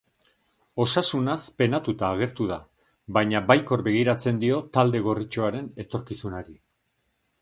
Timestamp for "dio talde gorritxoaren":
4.45-5.73